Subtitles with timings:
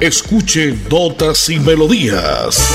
[0.00, 2.74] Escuche Notas y Melodías.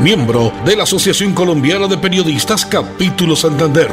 [0.00, 3.90] miembro de la Asociación Colombiana de Periodistas Capítulo Santander.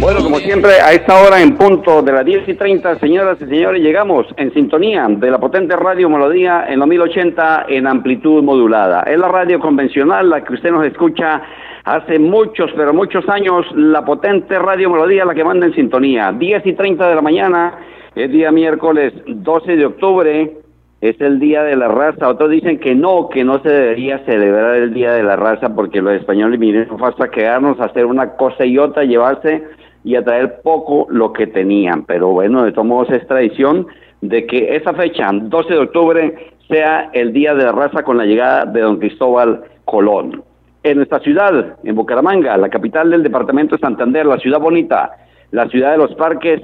[0.00, 3.46] Bueno, como siempre, a esta hora en punto de las 10 y 30, señoras y
[3.46, 9.02] señores, llegamos en sintonía de la potente radio Melodía en los 1080 en amplitud modulada.
[9.04, 11.42] Es la radio convencional, la que usted nos escucha
[11.84, 16.30] hace muchos, pero muchos años, la potente radio Melodía, la que manda en sintonía.
[16.30, 17.74] 10 y 30 de la mañana,
[18.14, 20.56] es día miércoles 12 de octubre,
[21.00, 22.28] es el Día de la Raza.
[22.28, 26.00] Otros dicen que no, que no se debería celebrar el Día de la Raza porque
[26.02, 29.62] los españoles vinieron hasta quedarnos a hacer una cosa y otra, llevarse
[30.06, 32.04] y a traer poco lo que tenían.
[32.04, 33.88] Pero bueno, de todos modos es tradición
[34.20, 38.24] de que esa fecha, 12 de octubre, sea el Día de la Raza con la
[38.24, 40.44] llegada de don Cristóbal Colón.
[40.84, 45.10] En nuestra ciudad, en Bucaramanga, la capital del departamento de Santander, la ciudad bonita,
[45.50, 46.62] la ciudad de los parques,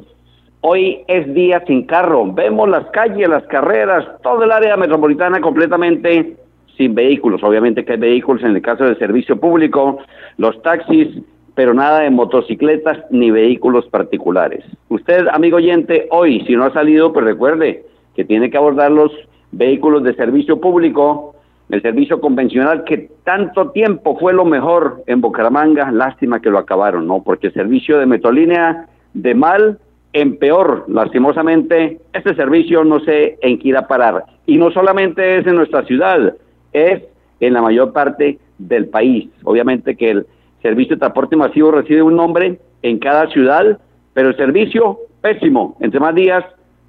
[0.60, 2.32] hoy es día sin carro.
[2.32, 6.36] Vemos las calles, las carreras, todo el área metropolitana completamente
[6.76, 7.42] sin vehículos.
[7.42, 9.98] Obviamente que hay vehículos en el caso del servicio público,
[10.36, 11.08] los taxis,
[11.54, 14.64] pero nada de motocicletas ni vehículos particulares.
[14.88, 19.12] Usted, amigo oyente, hoy, si no ha salido, pues recuerde que tiene que abordar los
[19.52, 21.34] vehículos de servicio público,
[21.68, 27.06] el servicio convencional que tanto tiempo fue lo mejor en Bucaramanga, lástima que lo acabaron,
[27.06, 27.22] ¿no?
[27.22, 29.78] Porque el servicio de Metrolínea de mal
[30.14, 34.24] en peor, lastimosamente, este servicio no sé en qué irá a parar.
[34.46, 36.34] Y no solamente es en nuestra ciudad,
[36.72, 37.02] es
[37.40, 39.28] en la mayor parte del país.
[39.44, 40.26] Obviamente que el
[40.62, 43.78] servicio de transporte masivo recibe un nombre en cada ciudad,
[44.14, 45.76] pero el servicio pésimo.
[45.80, 46.44] Entre más días,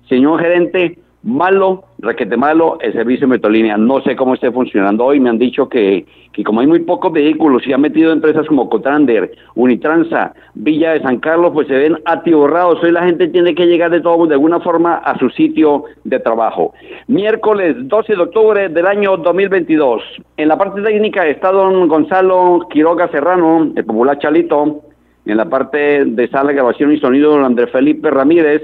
[0.08, 3.78] señor gerente, malo, requete malo, el servicio de Metrolínea.
[3.78, 5.20] No sé cómo esté funcionando hoy.
[5.20, 8.70] Me han dicho que, que como hay muy pocos vehículos y han metido empresas como
[8.70, 12.84] Cotrander, Unitransa, Villa de San Carlos, pues se ven atiborrados.
[12.84, 16.20] Hoy la gente tiene que llegar de todo, de alguna forma a su sitio de
[16.20, 16.74] trabajo.
[17.08, 20.04] Miércoles 12 de octubre del año 2022.
[20.38, 24.82] En la parte técnica está don Gonzalo Quiroga Serrano, el popular Chalito.
[25.26, 28.62] En la parte de sala, grabación y sonido, don Andrés Felipe Ramírez.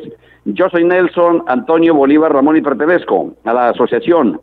[0.54, 4.42] Yo soy Nelson Antonio Bolívar Ramón y pertenezco a la Asociación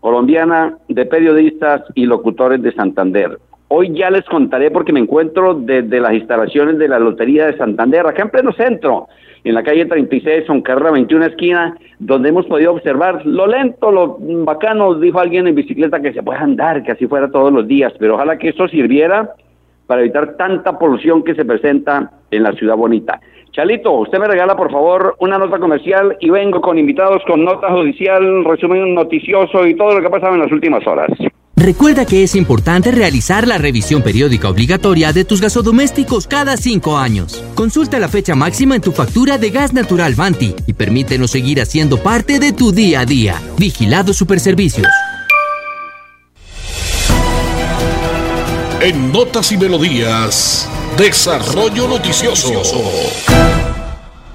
[0.00, 3.38] Colombiana de Periodistas y Locutores de Santander.
[3.68, 8.06] Hoy ya les contaré porque me encuentro desde las instalaciones de la Lotería de Santander,
[8.06, 9.08] acá en pleno centro,
[9.44, 14.16] en la calle 36, son carrera 21 esquina, donde hemos podido observar lo lento, lo
[14.20, 17.92] bacano, dijo alguien en bicicleta que se puede andar, que así fuera todos los días,
[17.98, 19.34] pero ojalá que eso sirviera
[19.86, 23.20] para evitar tanta polución que se presenta en la ciudad bonita.
[23.52, 27.70] Chalito, usted me regala por favor una nota comercial y vengo con invitados con nota
[27.70, 31.10] judicial, resumen noticioso y todo lo que ha pasado en las últimas horas.
[31.54, 37.44] Recuerda que es importante realizar la revisión periódica obligatoria de tus gasodomésticos cada cinco años.
[37.54, 41.98] Consulta la fecha máxima en tu factura de gas natural Vanti y permítenos seguir haciendo
[41.98, 43.36] parte de tu día a día.
[43.58, 44.88] Vigilado Superservicios.
[48.80, 52.62] En Notas y Melodías, Desarrollo Noticioso.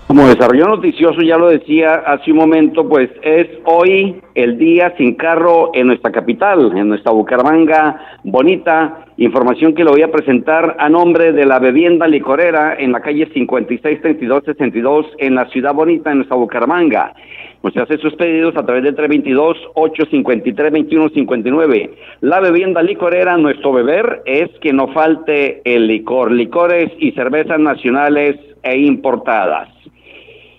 [0.08, 5.16] Como desarrollo noticioso, ya lo decía hace un momento, pues es hoy el día sin
[5.16, 9.06] carro en nuestra capital, en nuestra Bucaramanga bonita.
[9.18, 13.30] Información que le voy a presentar a nombre de la bebienda licorera en la calle
[13.34, 17.14] 563262 en la ciudad bonita, en nuestra Bucaramanga.
[17.62, 21.90] Usted hace sus pedidos a través del 322-853-2159.
[22.22, 28.38] La bebienda licorera, nuestro beber, es que no falte el licor, licores y cervezas nacionales
[28.64, 29.70] e importadas.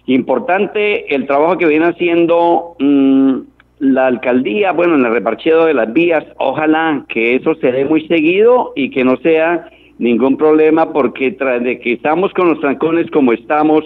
[0.06, 3.40] Importante el trabajo que viene haciendo mmm,
[3.78, 8.08] la alcaldía, bueno, en el reparcheo de las vías, ojalá que eso se dé muy
[8.08, 9.68] seguido y que no sea
[9.98, 13.84] ningún problema porque tras de que estamos con los trancones como estamos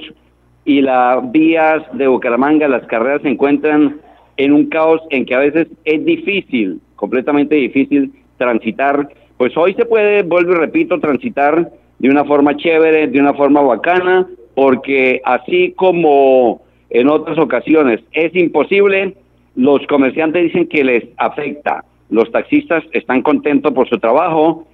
[0.64, 4.00] y las vías de Bucaramanga, las carreras se encuentran
[4.37, 9.85] en un caos en que a veces es difícil, completamente difícil transitar, pues hoy se
[9.85, 15.73] puede, vuelvo y repito, transitar de una forma chévere, de una forma bacana, porque así
[15.76, 19.15] como en otras ocasiones es imposible,
[19.55, 21.85] los comerciantes dicen que les afecta.
[22.11, 24.67] Los taxistas están contentos por su trabajo.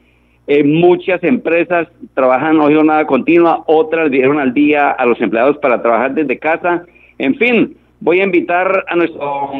[0.50, 5.82] Eh, muchas empresas trabajan hoy jornada continua, otras dieron al día a los empleados para
[5.82, 6.84] trabajar desde casa.
[7.18, 9.50] En fin, voy a invitar a nuestro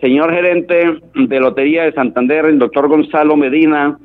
[0.00, 3.98] señor gerente de Lotería de Santander, el doctor Gonzalo Medina,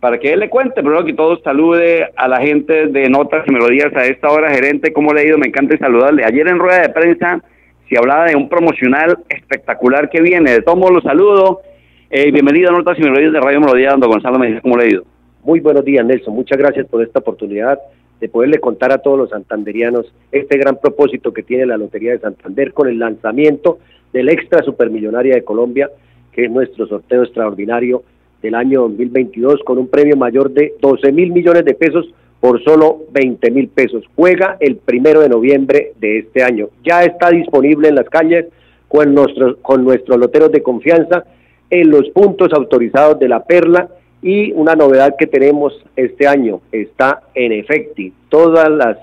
[0.00, 3.52] para que él le cuente, pero que todos salude a la gente de Notas y
[3.52, 5.36] Melodías a esta hora, gerente, ¿cómo le ha ido?
[5.36, 6.24] Me encanta saludarle.
[6.24, 7.42] Ayer en rueda de prensa
[7.90, 10.50] si hablaba de un promocional espectacular que viene.
[10.50, 11.60] De todos los saludo.
[12.08, 14.84] Eh, bienvenido a Notas y Melodías de Radio Melodía, don Gonzalo me dice cómo le
[14.84, 15.17] ha ido.
[15.48, 16.34] Muy buenos días, Nelson.
[16.34, 17.78] Muchas gracias por esta oportunidad
[18.20, 22.18] de poderle contar a todos los santanderianos este gran propósito que tiene la Lotería de
[22.18, 23.78] Santander con el lanzamiento
[24.12, 25.90] del Extra Supermillonaria de Colombia,
[26.32, 28.02] que es nuestro sorteo extraordinario
[28.42, 32.06] del año 2022 con un premio mayor de 12 mil millones de pesos
[32.40, 34.04] por solo 20 mil pesos.
[34.16, 36.68] Juega el primero de noviembre de este año.
[36.84, 38.48] Ya está disponible en las calles
[38.86, 41.24] con nuestros, con nuestros loteros de confianza
[41.70, 43.88] en los puntos autorizados de la Perla
[44.22, 48.12] y una novedad que tenemos este año está en Efecti.
[48.28, 48.98] Todas las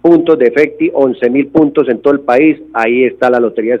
[0.00, 2.60] puntos de Efecti, 11 mil puntos en todo el país.
[2.72, 3.80] Ahí está la Lotería de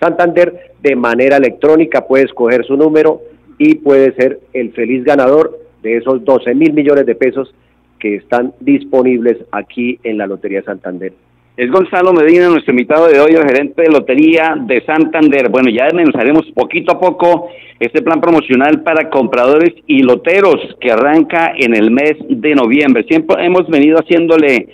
[0.00, 0.72] Santander.
[0.82, 3.22] De manera electrónica puede escoger su número
[3.58, 7.54] y puede ser el feliz ganador de esos 12 mil millones de pesos
[7.98, 11.12] que están disponibles aquí en la Lotería Santander.
[11.54, 15.50] Es Gonzalo Medina, nuestro invitado de hoy, el gerente de Lotería de Santander.
[15.50, 21.52] Bueno, ya desmenuzaremos poquito a poco este plan promocional para compradores y loteros que arranca
[21.54, 23.04] en el mes de noviembre.
[23.06, 24.68] Siempre hemos venido haciéndole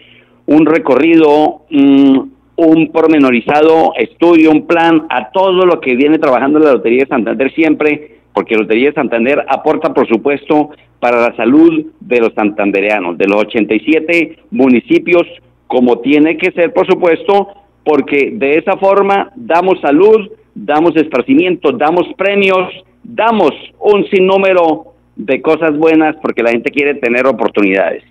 [0.46, 7.00] un recorrido, un pormenorizado estudio, un plan a todo lo que viene trabajando la Lotería
[7.00, 10.70] de Santander siempre porque Lotería de Santander aporta, por supuesto,
[11.00, 15.26] para la salud de los santandereanos, de los 87 municipios,
[15.68, 17.48] como tiene que ser, por supuesto,
[17.84, 25.76] porque de esa forma damos salud, damos esparcimiento, damos premios, damos un sinnúmero de cosas
[25.76, 28.02] buenas porque la gente quiere tener oportunidades.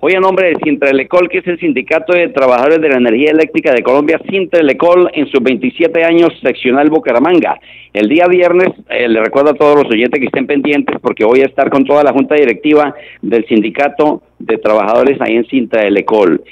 [0.00, 3.72] Hoy a nombre de Sintralecol, que es el Sindicato de Trabajadores de la Energía Eléctrica
[3.72, 7.58] de Colombia, Sintralecol en sus 27 años seccional Bucaramanga.
[7.92, 11.40] El día viernes, eh, le recuerdo a todos los oyentes que estén pendientes porque voy
[11.40, 16.42] a estar con toda la junta directiva del Sindicato de Trabajadores ahí en Sintralecol.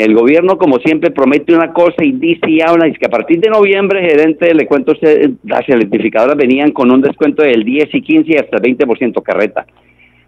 [0.00, 3.38] El gobierno, como siempre, promete una cosa y dice y habla, y que a partir
[3.38, 8.00] de noviembre, gerente, le cuento usted, las electrificadoras venían con un descuento del 10 y
[8.00, 9.66] 15 y hasta 20% carreta.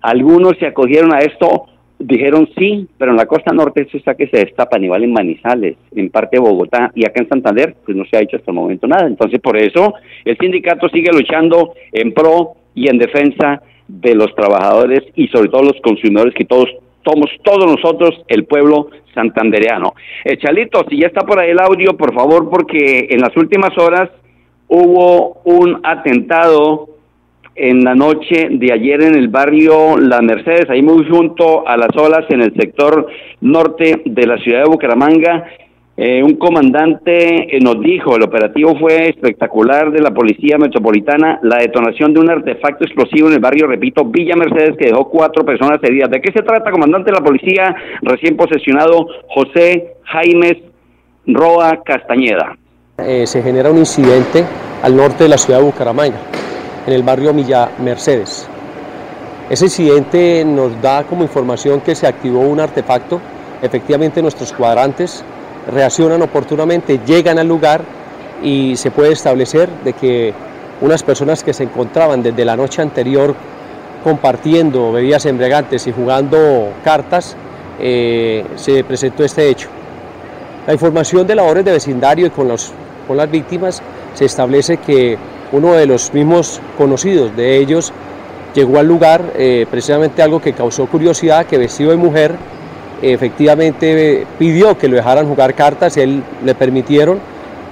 [0.03, 4.27] Algunos se acogieron a esto dijeron sí, pero en la costa norte eso está que
[4.27, 8.05] se destapan, igual en Manizales, en parte de Bogotá y acá en Santander, pues no
[8.05, 9.07] se ha hecho hasta el momento nada.
[9.07, 15.01] Entonces, por eso el sindicato sigue luchando en pro y en defensa de los trabajadores
[15.15, 16.69] y sobre todo los consumidores que todos
[17.05, 19.95] somos todos nosotros el pueblo santandereano.
[20.25, 23.77] Eh, Chalito, si ya está por ahí el audio, por favor, porque en las últimas
[23.79, 24.11] horas
[24.69, 26.89] hubo un atentado
[27.55, 31.95] en la noche de ayer en el barrio La Mercedes, ahí muy junto a las
[31.97, 33.07] olas en el sector
[33.41, 35.45] norte de la ciudad de Bucaramanga.
[35.95, 41.59] Eh, un comandante eh, nos dijo, el operativo fue espectacular de la Policía Metropolitana, la
[41.59, 45.79] detonación de un artefacto explosivo en el barrio, repito, Villa Mercedes, que dejó cuatro personas
[45.83, 46.11] heridas.
[46.11, 50.57] ¿De qué se trata, comandante de la Policía recién posesionado José Jaimes
[51.27, 52.57] Roa Castañeda?
[52.97, 54.45] Eh, se genera un incidente
[54.83, 56.19] al norte de la ciudad de Bucaramanga
[56.87, 58.49] en el barrio Milla Mercedes.
[59.51, 63.21] Ese incidente nos da como información que se activó un artefacto.
[63.61, 65.23] Efectivamente nuestros cuadrantes
[65.71, 67.83] reaccionan oportunamente, llegan al lugar
[68.43, 70.35] y se puede establecer de que
[70.81, 73.35] unas personas que se encontraban desde la noche anterior
[74.03, 77.37] compartiendo bebidas embriagantes y jugando cartas,
[77.81, 79.69] eh, se presentó este hecho.
[80.67, 82.73] La información de labores de vecindario y con, los,
[83.07, 83.81] con las víctimas
[84.15, 85.17] se establece que
[85.53, 87.93] uno de los mismos conocidos de ellos
[88.55, 92.37] llegó al lugar, eh, precisamente algo que causó curiosidad, que vestido de mujer,
[93.03, 97.19] efectivamente pidió que lo dejaran jugar cartas, él le permitieron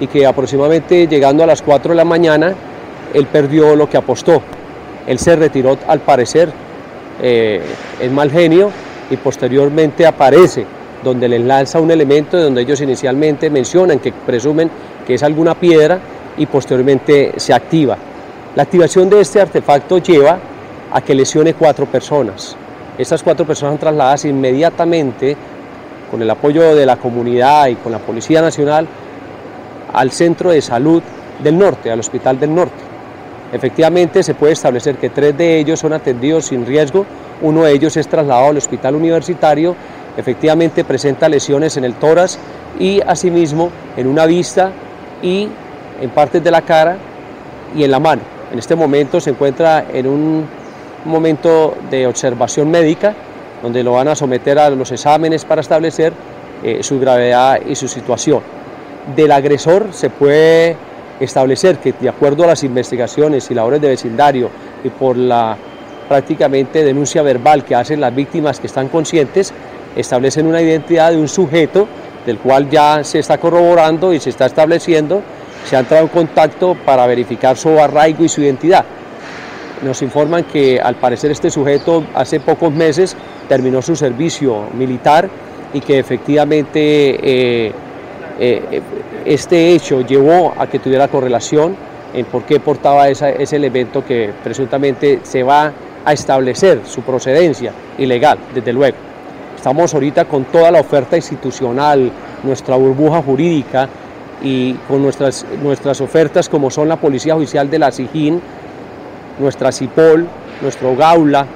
[0.01, 2.55] y que aproximadamente llegando a las 4 de la mañana,
[3.15, 4.43] él perdió lo que apostó.
[5.07, 6.51] Él se retiró al parecer
[7.23, 7.61] eh,
[8.01, 8.71] en mal genio
[9.11, 10.67] y posteriormente aparece
[11.03, 14.71] donde le lanza un elemento donde ellos inicialmente mencionan que presumen
[15.07, 15.99] que es alguna piedra
[16.37, 17.97] y posteriormente se activa.
[18.55, 20.39] La activación de este artefacto lleva
[20.93, 22.57] a que lesione cuatro personas.
[23.01, 25.35] Estas cuatro personas son trasladadas inmediatamente
[26.11, 28.87] con el apoyo de la comunidad y con la Policía Nacional
[29.95, 31.03] al Centro de Salud
[31.43, 32.83] del Norte, al Hospital del Norte.
[33.53, 37.07] Efectivamente se puede establecer que tres de ellos son atendidos sin riesgo,
[37.41, 39.75] uno de ellos es trasladado al Hospital Universitario
[40.17, 42.39] efectivamente presenta lesiones en el tórax
[42.79, 44.73] y asimismo en una vista
[45.23, 45.49] y
[46.01, 46.99] en partes de la cara
[47.75, 48.23] y en la mano.
[48.53, 50.60] En este momento se encuentra en un
[51.05, 53.15] momento de observación médica
[53.63, 56.13] donde lo van a someter a los exámenes para establecer
[56.63, 58.43] eh, su gravedad y su situación.
[59.15, 60.77] Del agresor se puede
[61.19, 64.51] establecer que de acuerdo a las investigaciones y labores de vecindario
[64.83, 65.57] y por la
[66.09, 69.53] prácticamente denuncia verbal que hacen las víctimas que están conscientes,
[69.95, 71.87] establecen una identidad de un sujeto
[72.27, 75.23] del cual ya se está corroborando y se está estableciendo,
[75.69, 78.85] se ha entrado en contacto para verificar su arraigo y su identidad.
[79.83, 83.17] Nos informan que al parecer este sujeto hace pocos meses
[83.49, 85.29] terminó su servicio militar
[85.73, 87.73] y que efectivamente eh,
[88.39, 88.83] eh,
[89.25, 91.77] este hecho llevó a que tuviera correlación
[92.13, 95.73] en por qué portaba ese elemento que presuntamente se va
[96.05, 98.97] a establecer su procedencia ilegal, desde luego.
[99.57, 102.11] Estamos ahorita con toda la oferta institucional,
[102.43, 103.89] nuestra burbuja jurídica
[104.43, 108.41] y con nuestras, nuestras ofertas como son la Policía Judicial de la SIGIN,
[109.41, 110.27] nuestra CIPOL,
[110.61, 111.47] nuestro GAULA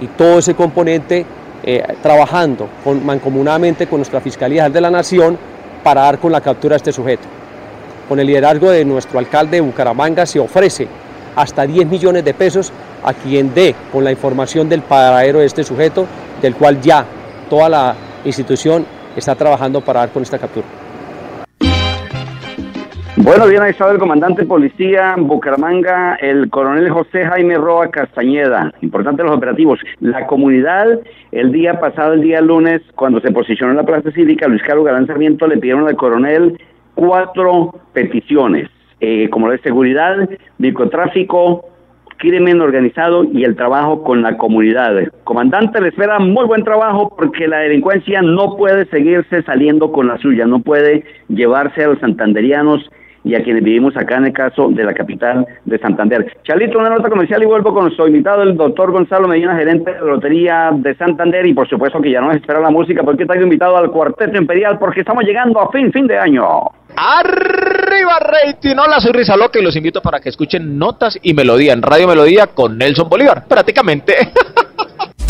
[0.00, 1.26] y todo ese componente
[1.62, 2.68] eh, trabajando
[3.04, 5.38] mancomunadamente con nuestra Fiscalía de la Nación
[5.82, 7.24] para dar con la captura de este sujeto.
[8.08, 10.86] Con el liderazgo de nuestro alcalde de Bucaramanga se ofrece
[11.36, 12.72] hasta 10 millones de pesos
[13.02, 16.06] a quien dé con la información del paradero de este sujeto,
[16.40, 17.04] del cual ya
[17.50, 18.86] toda la institución
[19.16, 20.83] está trabajando para dar con esta captura.
[23.16, 28.72] Bueno, bien, estaba el comandante policía Bucaramanga, el coronel José Jaime Roa Castañeda.
[28.82, 29.78] Importante los operativos.
[30.00, 30.98] La comunidad,
[31.30, 34.84] el día pasado, el día lunes, cuando se posicionó en la plaza cívica, Luis Carlos
[34.84, 36.58] Galán Sarmiento le pidieron al coronel
[36.96, 38.68] cuatro peticiones,
[38.98, 40.28] eh, como la de seguridad,
[40.58, 41.66] microtráfico,
[42.16, 44.92] crimen organizado y el trabajo con la comunidad.
[45.22, 50.18] Comandante, le espera muy buen trabajo porque la delincuencia no puede seguirse saliendo con la
[50.18, 52.90] suya, no puede llevarse a los santanderianos
[53.24, 56.36] y a quienes vivimos acá en el caso de la capital de Santander.
[56.44, 60.00] Chalito, una nota comercial y vuelvo con nuestro invitado, el doctor Gonzalo Medina, gerente de
[60.00, 63.36] la Lotería de Santander, y por supuesto que ya no espera la música porque está
[63.40, 66.44] invitado al Cuarteto Imperial porque estamos llegando a fin, fin de año.
[66.96, 71.72] Arriba rating, hola soy Risa Loca y los invito para que escuchen Notas y Melodía
[71.72, 74.14] en Radio Melodía con Nelson Bolívar, prácticamente.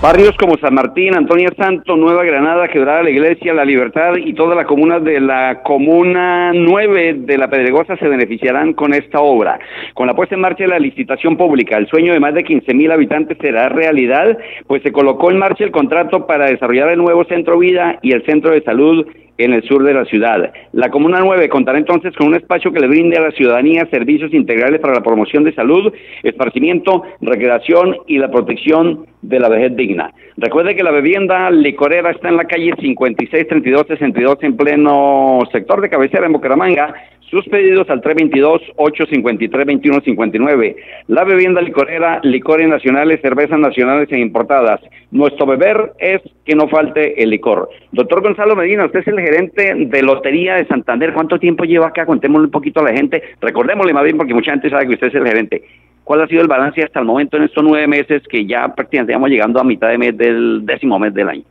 [0.00, 4.54] Barrios como San Martín, Antonia Santo, Nueva Granada, Quebrada la Iglesia, La Libertad y toda
[4.54, 9.58] la comuna de la Comuna 9 de La Pedregosa se beneficiarán con esta obra.
[9.94, 12.74] Con la puesta en marcha de la licitación pública, el sueño de más de 15
[12.74, 14.38] mil habitantes será realidad,
[14.68, 18.24] pues se colocó en marcha el contrato para desarrollar el nuevo Centro Vida y el
[18.24, 19.04] Centro de Salud
[19.38, 20.52] en el sur de la ciudad.
[20.72, 24.34] La Comuna 9 contará entonces con un espacio que le brinde a la ciudadanía servicios
[24.34, 30.12] integrales para la promoción de salud, esparcimiento, recreación y la protección de la vejez digna.
[30.36, 36.26] Recuerde que la bebienda licorera está en la calle 563262 en pleno sector de cabecera
[36.26, 36.94] en Bucaramanga
[37.30, 40.76] sus pedidos al 322-853-2159.
[41.08, 44.80] La bebienda licorera, licores nacionales, cervezas nacionales e importadas.
[45.10, 47.68] Nuestro beber es que no falte el licor.
[47.92, 51.12] Doctor Gonzalo Medina, usted es el gerente de Lotería de Santander.
[51.12, 52.06] ¿Cuánto tiempo lleva acá?
[52.06, 53.22] Contémosle un poquito a la gente.
[53.40, 55.62] Recordémosle más bien, porque mucha gente sabe que usted es el gerente.
[56.08, 59.12] ¿Cuál ha sido el balance hasta el momento en estos nueve meses que ya prácticamente
[59.12, 61.42] estamos llegando a mitad de mes del décimo mes del año?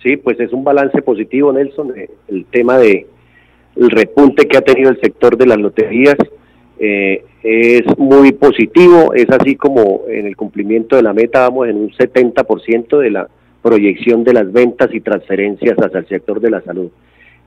[0.00, 1.92] Sí, pues es un balance positivo, Nelson.
[2.28, 3.08] El tema de
[3.74, 6.14] el repunte que ha tenido el sector de las loterías
[6.78, 11.78] eh, es muy positivo, es así como en el cumplimiento de la meta vamos en
[11.78, 13.28] un 70% de la
[13.62, 16.88] proyección de las ventas y transferencias hacia el sector de la salud.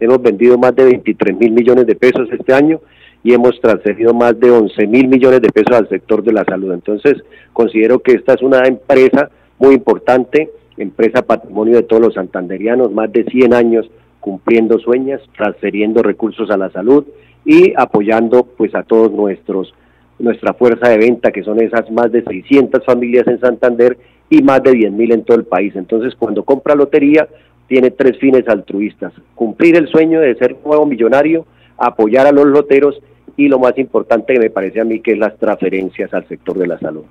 [0.01, 2.81] Hemos vendido más de 23 mil millones de pesos este año
[3.24, 6.74] y hemos transferido más de 11 mil millones de pesos al sector de la salud.
[6.74, 7.22] Entonces,
[7.54, 13.12] considero que esta es una empresa muy importante, empresa patrimonio de todos los santanderianos, más
[13.12, 17.06] de 100 años cumpliendo sueños, transfiriendo recursos a la salud
[17.44, 19.74] y apoyando pues a todos nuestros
[20.20, 23.98] nuestra fuerza de venta, que son esas más de 600 familias en Santander
[24.30, 25.75] y más de 10 mil en todo el país.
[25.75, 27.28] Entonces, cuando compra lotería,
[27.68, 29.13] tiene tres fines altruistas.
[29.34, 31.48] Cumplir el sueño de ser nuevo millonario,
[31.78, 33.01] apoyar a los loteros
[33.38, 36.58] y lo más importante que me parece a mí que es las transferencias al sector
[36.58, 37.04] de la salud.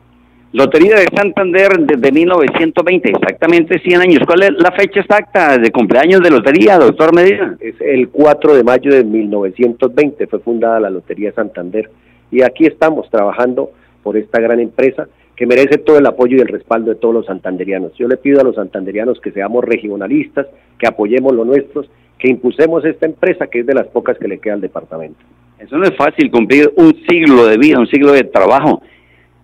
[0.52, 4.20] Lotería de Santander desde 1920, exactamente 100 años.
[4.26, 7.56] ¿Cuál es la fecha exacta de cumpleaños de Lotería, doctor Medina?
[7.60, 11.88] Es el 4 de mayo de 1920 fue fundada la Lotería Santander
[12.32, 13.70] y aquí estamos trabajando
[14.02, 17.26] por esta gran empresa que merece todo el apoyo y el respaldo de todos los
[17.26, 17.94] santanderianos.
[17.94, 20.48] Yo le pido a los santanderianos que seamos regionalistas,
[20.78, 21.88] que apoyemos lo nuestros,
[22.18, 25.20] que impulsemos esta empresa que es de las pocas que le queda al departamento.
[25.60, 28.82] Eso no es fácil, cumplir un siglo de vida, un siglo de trabajo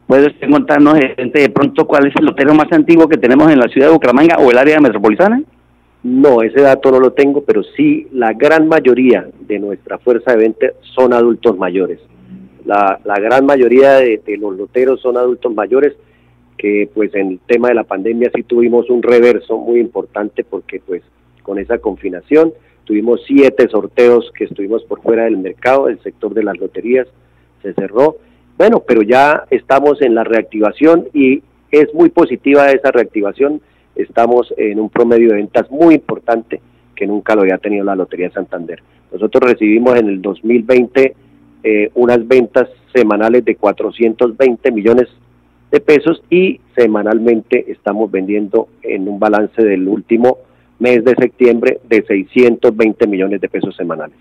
[0.07, 3.59] ¿Puede usted contarnos, gente, de pronto cuál es el hotel más antiguo que tenemos en
[3.59, 5.43] la ciudad de Bucaramanga o el área metropolitana?
[6.05, 10.39] No, ese dato no lo tengo, pero sí la gran mayoría de nuestra fuerza de
[10.39, 11.99] venta son adultos mayores.
[12.65, 15.95] La, gran mayoría de, los loteros son adultos mayores
[16.57, 20.81] que pues en el tema de la pandemia sí tuvimos un reverso muy importante porque
[20.81, 21.03] pues
[21.43, 22.53] con esa confinación
[22.87, 27.07] tuvimos siete sorteos que estuvimos por fuera del mercado, el sector de las loterías
[27.63, 28.17] se cerró
[28.59, 33.61] bueno, pero ya estamos en la reactivación y es muy positiva esa reactivación.
[33.95, 36.61] Estamos en un promedio de ventas muy importante
[36.95, 38.83] que nunca lo había tenido la Lotería Santander.
[39.13, 41.15] Nosotros recibimos en el 2020
[41.63, 45.09] eh, unas ventas semanales de 420 millones
[45.71, 50.39] de pesos y semanalmente estamos vendiendo en un balance del último
[50.79, 54.17] mes de septiembre de 620 millones de pesos semanales.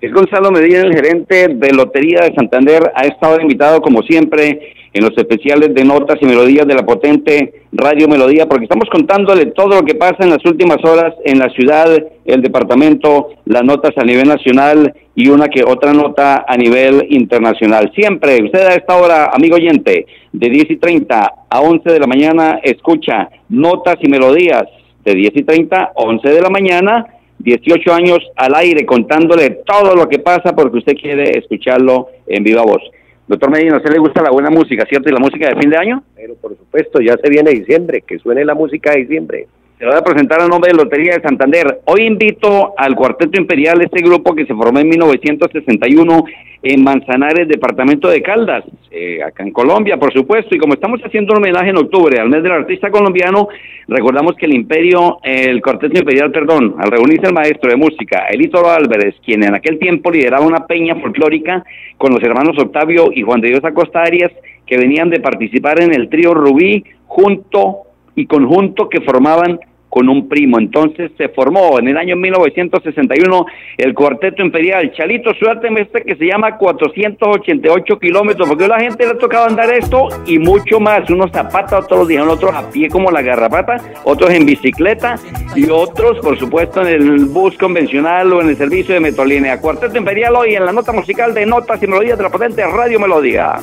[0.00, 2.92] Es Gonzalo Medina, el gerente de Lotería de Santander.
[2.94, 7.62] Ha estado invitado, como siempre, en los especiales de notas y melodías de la potente
[7.72, 11.48] Radio Melodía, porque estamos contándole todo lo que pasa en las últimas horas en la
[11.48, 11.88] ciudad,
[12.26, 17.90] el departamento, las notas a nivel nacional y una que otra nota a nivel internacional.
[17.94, 22.06] Siempre, usted a esta hora, amigo oyente, de 10 y 30 a 11 de la
[22.06, 24.64] mañana, escucha notas y melodías
[25.04, 27.06] de 10 y 30 a 11 de la mañana
[27.38, 32.62] 18 años al aire contándole todo lo que pasa porque usted quiere escucharlo en viva
[32.62, 32.82] voz.
[33.26, 35.08] Doctor Medina, ¿a usted le gusta la buena música, cierto?
[35.08, 36.02] ¿Y la música de fin de año?
[36.14, 39.46] Pero por supuesto, ya se viene diciembre, que suene la música de diciembre.
[39.84, 41.80] Se va a presentar a nombre de Lotería de Santander.
[41.84, 46.24] Hoy invito al Cuarteto Imperial, este grupo que se formó en 1961
[46.62, 50.54] en Manzanares, departamento de Caldas, eh, acá en Colombia, por supuesto.
[50.54, 53.48] Y como estamos haciendo un homenaje en octubre al mes del artista colombiano,
[53.86, 58.66] recordamos que el Imperio, el Cuarteto Imperial, perdón, al reunirse el maestro de música, Elito
[58.66, 61.62] Álvarez, quien en aquel tiempo lideraba una peña folclórica
[61.98, 64.32] con los hermanos Octavio y Juan de Dios Acosta Arias,
[64.64, 67.80] que venían de participar en el trío Rubí junto
[68.16, 69.60] y conjunto que formaban
[69.94, 70.58] con un primo.
[70.58, 73.46] Entonces se formó en el año 1961
[73.78, 74.92] el Cuarteto Imperial.
[74.92, 79.18] Chalito, suerte en este que se llama 488 kilómetros, porque a la gente le ha
[79.18, 81.08] tocado andar esto y mucho más.
[81.08, 85.14] Unos zapatos, otros dijeron otros a pie como la garrapata, otros en bicicleta
[85.54, 89.60] y otros, por supuesto, en el bus convencional o en el servicio de Metrolínea.
[89.60, 92.98] Cuarteto Imperial hoy en la nota musical de Notas y Melodías de la potente Radio
[92.98, 93.60] Melodía.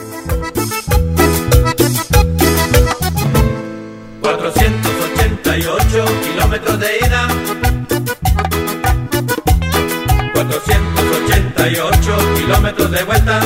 [5.61, 7.27] 488 kilómetros de ida.
[10.33, 13.39] 488 kilómetros de vuelta.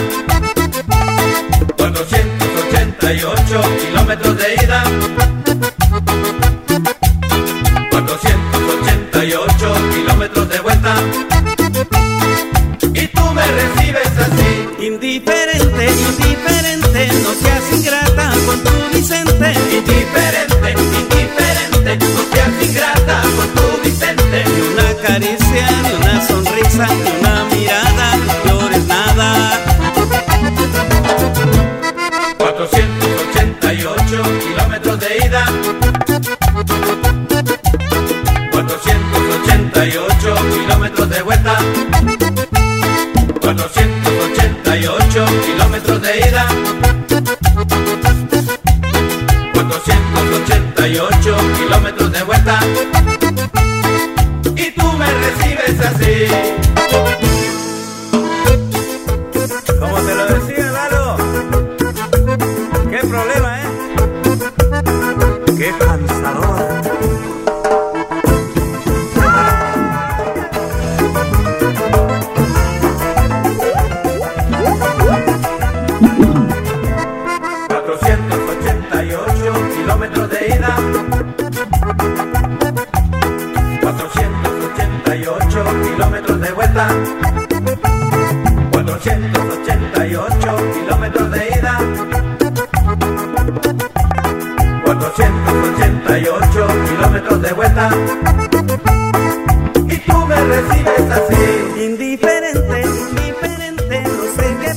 [1.78, 4.84] 488 kilómetros de ida.
[7.92, 10.96] 488 kilómetros de vuelta.
[12.94, 14.05] Y tú me recibes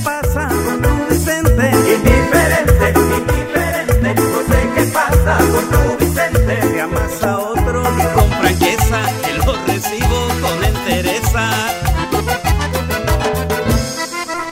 [0.05, 1.71] pasa con tu Vicente.
[1.95, 6.63] Indiferente, indiferente, no sé qué pasa con tu Vicente.
[6.63, 11.51] Se amasa otro y con franqueza, te lo recibo con entereza.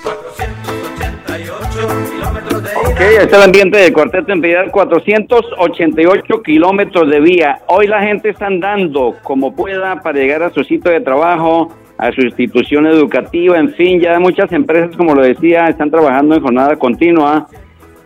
[0.03, 7.21] 488 kilómetros de Ok, ahí está el ambiente del cuarteto en Piedad, 488 kilómetros de
[7.21, 7.61] vía.
[7.67, 12.13] Hoy la gente está andando como pueda para llegar a su sitio de trabajo, a
[12.13, 16.77] su institución educativa, en fin, ya muchas empresas, como lo decía, están trabajando en jornada
[16.77, 17.47] continua.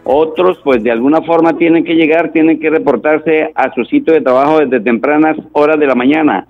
[0.04, 4.20] Otros, pues de alguna forma tienen que llegar, tienen que reportarse a su sitio de
[4.20, 6.46] trabajo desde tempranas horas de la mañana.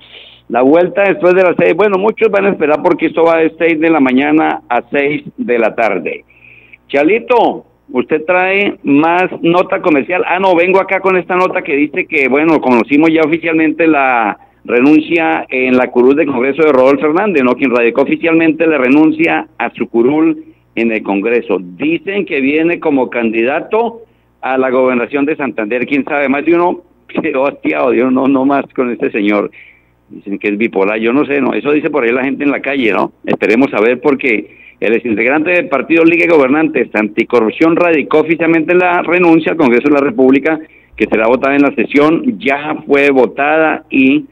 [0.48, 3.54] La vuelta después de las seis, bueno, muchos van a esperar porque esto va de
[3.58, 6.24] seis de la mañana a seis de la tarde.
[6.88, 10.24] Chalito, usted trae más nota comercial.
[10.26, 14.38] Ah, no, vengo acá con esta nota que dice que, bueno, conocimos ya oficialmente la
[14.64, 17.54] renuncia en la curul del Congreso de Rodolfo Fernández, ¿no?
[17.54, 20.44] Quien radicó oficialmente la renuncia a su curul
[20.74, 21.58] en el Congreso.
[21.60, 24.02] Dicen que viene como candidato
[24.40, 25.86] a la gobernación de Santander.
[25.86, 26.82] Quién sabe, más de uno
[27.22, 29.50] quedó hastiado, Dios, no, no más con este señor.
[30.08, 32.50] Dicen que es bipolar, yo no sé, no, eso dice por ahí la gente en
[32.50, 33.12] la calle, ¿no?
[33.24, 39.02] Esperemos a ver porque el exintegrante del partido Liga de Gobernantes Anticorrupción radicó oficialmente la
[39.02, 40.58] renuncia al Congreso de la República,
[40.96, 44.24] que será votada en la sesión, ya fue votada y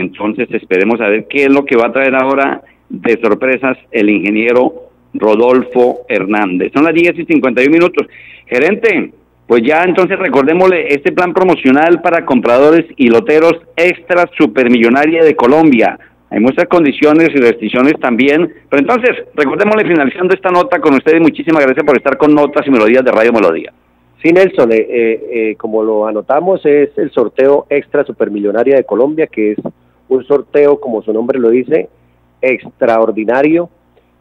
[0.00, 4.10] entonces esperemos a ver qué es lo que va a traer ahora de sorpresas el
[4.10, 6.72] ingeniero Rodolfo Hernández.
[6.74, 8.06] Son las 10 y 51 minutos.
[8.46, 9.12] Gerente,
[9.46, 15.98] pues ya entonces recordémosle este plan promocional para compradores y loteros extra supermillonaria de Colombia.
[16.30, 18.52] Hay muchas condiciones y restricciones también.
[18.68, 21.20] Pero entonces, recordémosle finalizando esta nota con ustedes.
[21.20, 23.72] Muchísimas gracias por estar con Notas y Melodías de Radio Melodía.
[24.22, 29.26] Sí, Nelson, eh, eh, eh, como lo anotamos, es el sorteo extra supermillonaria de Colombia,
[29.26, 29.58] que es
[30.10, 31.88] un sorteo, como su nombre lo dice,
[32.42, 33.70] extraordinario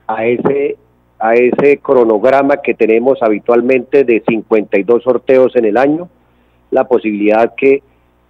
[0.08, 0.78] a ese
[1.20, 6.08] a ese cronograma que tenemos habitualmente de 52 sorteos en el año,
[6.72, 7.84] la posibilidad que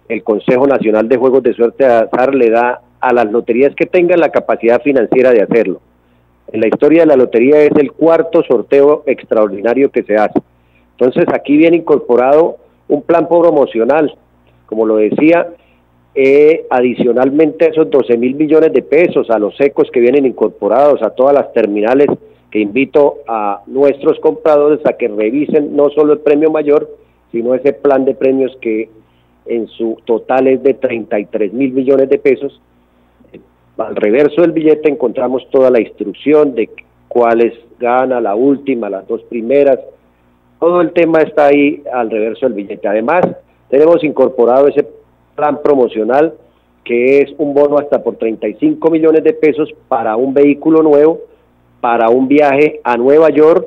[0.08, 3.86] el Consejo Nacional de Juegos de Suerte de Azar le da a las loterías que
[3.86, 5.80] tengan la capacidad financiera de hacerlo.
[6.52, 10.40] En la historia de la lotería es el cuarto sorteo extraordinario que se hace.
[10.98, 12.56] Entonces aquí viene incorporado
[12.88, 14.12] un plan promocional,
[14.66, 15.46] como lo decía,
[16.14, 21.10] eh, adicionalmente esos 12 mil millones de pesos a los secos que vienen incorporados a
[21.10, 22.08] todas las terminales
[22.50, 26.88] que invito a nuestros compradores a que revisen no solo el premio mayor,
[27.30, 28.90] sino ese plan de premios que
[29.46, 32.60] en su total es de 33 mil millones de pesos.
[33.78, 36.68] Al reverso del billete encontramos toda la instrucción de
[37.08, 39.78] cuáles gana, la última, las dos primeras.
[40.58, 42.86] Todo el tema está ahí al reverso del billete.
[42.86, 43.22] Además,
[43.68, 44.86] tenemos incorporado ese
[45.40, 46.34] plan promocional
[46.84, 51.20] que es un bono hasta por 35 millones de pesos para un vehículo nuevo
[51.80, 53.66] para un viaje a Nueva York,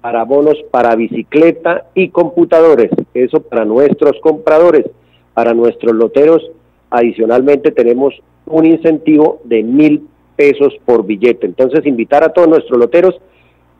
[0.00, 2.90] para bonos para bicicleta y computadores.
[3.14, 4.84] Eso para nuestros compradores,
[5.32, 6.42] para nuestros loteros.
[6.90, 8.14] Adicionalmente tenemos
[8.46, 11.46] un incentivo de mil pesos por billete.
[11.46, 13.14] Entonces invitar a todos nuestros loteros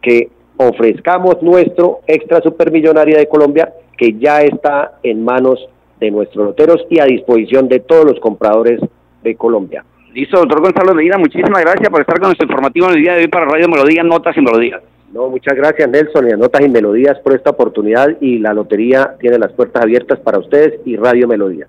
[0.01, 5.69] que ofrezcamos nuestro extra supermillonaria de Colombia que ya está en manos
[6.03, 8.81] de nuestros loteros y a disposición de todos los compradores
[9.23, 9.85] de Colombia.
[10.13, 13.23] Listo, doctor Gonzalo Medina, muchísimas gracias por estar con nuestro informativo en el día de
[13.23, 14.83] hoy para Radio Melodía, Notas y Melodías.
[15.13, 19.15] No, muchas gracias Nelson y a Notas y Melodías por esta oportunidad y la lotería
[19.21, 21.67] tiene las puertas abiertas para ustedes y Radio Melodía.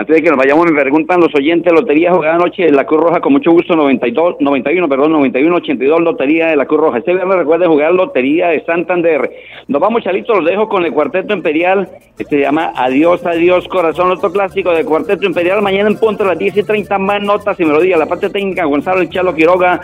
[0.00, 3.02] Antes de que nos vayamos, me preguntan los oyentes, Lotería jugada anoche de la Cruz
[3.02, 6.98] Roja, con mucho gusto, 92, 91, perdón, 91, 82, Lotería de la Cruz Roja.
[6.98, 9.30] Este viernes recuerden jugar Lotería de Santander.
[9.68, 11.86] Nos vamos, Chalito, los dejo con el Cuarteto Imperial,
[12.16, 15.60] que se llama Adiós, Adiós, Corazón, otro clásico del Cuarteto Imperial.
[15.60, 17.98] Mañana en punto a las 10 y 30 más notas y melodías.
[17.98, 19.82] La parte técnica, Gonzalo Chalo Quiroga,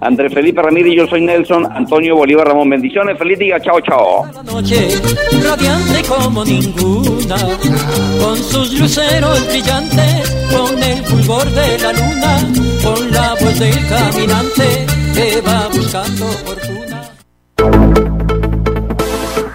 [0.00, 2.68] Andrés Felipe Ramírez, yo soy Nelson, Antonio Bolívar Ramón.
[2.68, 4.26] Bendiciones, feliz día, chao, chao.
[4.44, 4.88] noche
[5.42, 7.36] radiante como ninguna,
[8.20, 14.86] con sus luceros brillantes, con el fulgor de la luna, con la voz del caminante
[15.14, 17.02] que va buscando fortuna.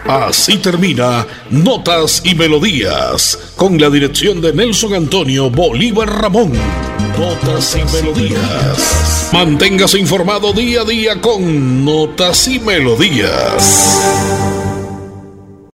[0.08, 6.52] Así termina Notas y Melodías, con la dirección de Nelson Antonio Bolívar Ramón.
[7.18, 9.30] Notas y Melodías.
[9.32, 14.61] Manténgase informado día a día con Notas y Melodías.